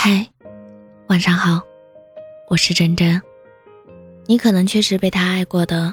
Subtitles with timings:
[0.00, 0.24] 嗨，
[1.08, 1.60] 晚上好，
[2.48, 3.20] 我是真真。
[4.26, 5.92] 你可能确实被他爱过的，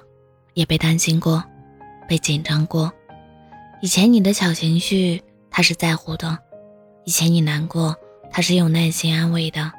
[0.54, 1.44] 也被担心过，
[2.08, 2.94] 被紧张过。
[3.82, 6.38] 以前你的小情绪，他是在乎的；
[7.04, 7.96] 以前你难过，
[8.30, 9.72] 他是有耐心安慰的；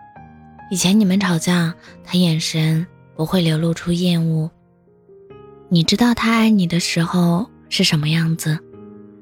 [0.72, 1.72] 以前你们吵架，
[2.02, 2.84] 他眼神
[3.14, 4.50] 不会流露出厌恶。
[5.68, 8.58] 你知道他爱你的时候是什么样子，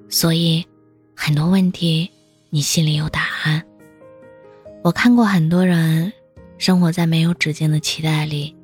[0.09, 0.67] 所以
[1.15, 2.11] 很多问题
[2.49, 3.63] 你心里有答案。
[4.85, 6.13] 我看过很多人
[6.59, 8.55] 生活在没有止境的期待里，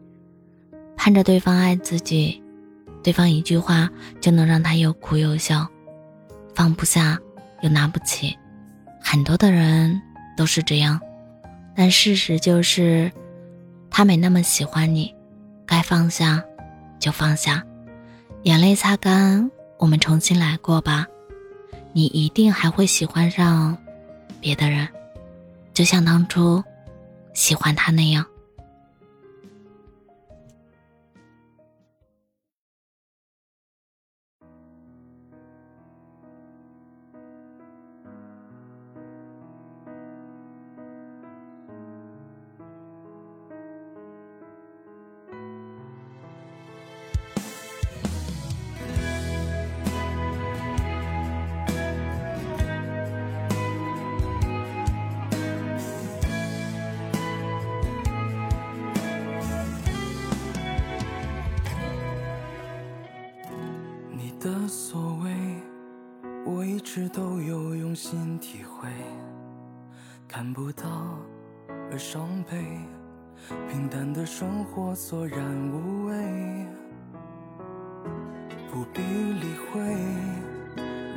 [0.94, 2.42] 盼着对方爱自己，
[3.02, 3.88] 对方一句话
[4.20, 5.66] 就能让他又哭又笑，
[6.54, 7.18] 放不下
[7.62, 8.36] 又拿不起。
[9.00, 9.98] 很多的人
[10.36, 11.00] 都是这样，
[11.74, 13.10] 但事实就是，
[13.88, 15.14] 他没那么喜欢你，
[15.64, 16.44] 该放下
[16.98, 17.64] 就放下，
[18.42, 21.06] 眼泪擦干，我们重新来过吧。
[21.94, 23.74] 你一定还会喜欢上
[24.38, 24.86] 别的人。
[25.72, 26.62] 就像当初
[27.34, 28.24] 喜欢他那样。
[64.40, 65.30] 的所谓，
[66.46, 68.88] 我一直都有用心体会，
[70.26, 71.18] 看不到
[71.92, 72.64] 而伤悲，
[73.68, 75.38] 平淡的生活索然
[75.70, 76.14] 无味，
[78.72, 79.78] 不必理会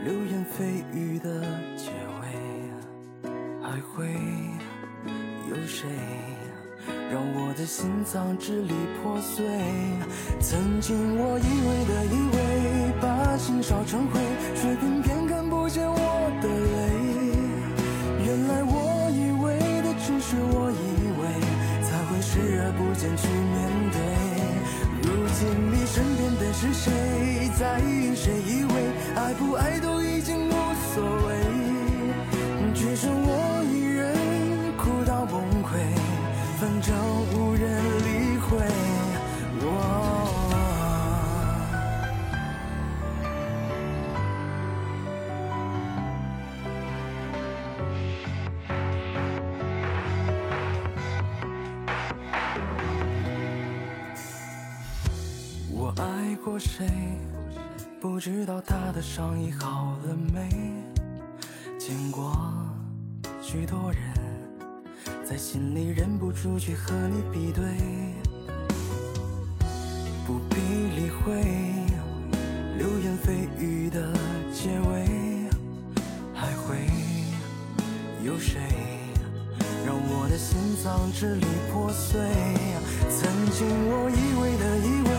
[0.03, 1.39] 流言蜚语的
[1.77, 4.13] 结尾，还会
[5.49, 5.87] 有谁
[7.09, 9.45] 让我的心脏支离破碎？
[10.41, 12.05] 曾经我以为的
[28.23, 28.31] 谁？
[28.47, 28.71] 以为
[29.17, 30.51] 爱不爱都已经无
[30.95, 31.35] 所谓，
[32.73, 34.15] 只剩我一人
[34.77, 35.75] 哭到崩溃，
[36.57, 36.95] 反正
[37.33, 38.47] 无人理会。
[55.75, 56.87] 我爱过谁？
[58.03, 60.49] 不知道他的伤已好了没？
[61.79, 62.35] 见过
[63.41, 64.01] 许多人，
[65.23, 67.63] 在心里忍不住去和你比对。
[70.27, 70.57] 不必
[70.97, 71.33] 理会
[72.77, 74.11] 流言蜚语的
[74.51, 75.07] 结尾，
[76.33, 76.75] 还会
[78.21, 78.59] 有谁
[79.85, 82.19] 让我的心脏支离破碎？
[83.09, 85.13] 曾经我以为的以为。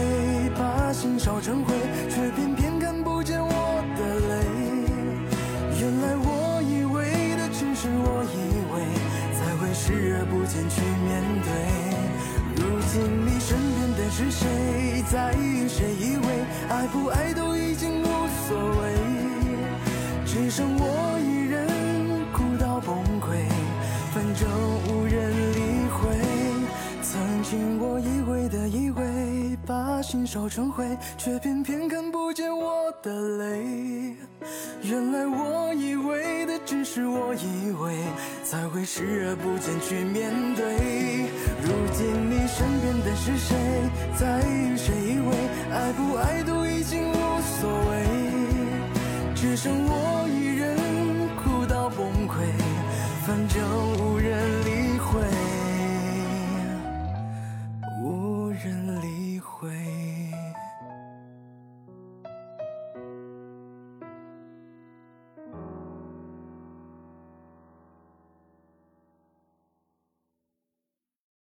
[0.56, 1.74] 把心烧成灰，
[12.94, 13.00] 对。
[13.00, 15.04] 如今你身边的是谁？
[15.10, 15.84] 在意谁？
[15.98, 16.26] 以为
[16.68, 18.06] 爱不爱都已经无
[18.46, 18.94] 所谓，
[20.24, 21.66] 只剩我一人
[22.32, 23.34] 哭到崩溃，
[24.12, 24.48] 反正
[24.88, 26.16] 无人理会。
[27.02, 29.04] 曾经我以为的以为。
[29.66, 30.84] 把心烧成灰，
[31.16, 34.14] 却偏偏看不见我的泪。
[34.82, 37.96] 原来我以为的只是我以为，
[38.54, 40.62] 才会视而不见去面对。
[41.60, 43.56] 如今你身边的是谁？
[44.16, 44.94] 在与谁？
[44.94, 45.34] 依偎
[45.72, 48.06] 爱不爱都已经无所谓，
[49.34, 50.23] 只剩我。